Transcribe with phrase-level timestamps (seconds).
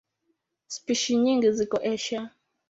[0.75, 2.21] Spishi nyingi ziko Asia.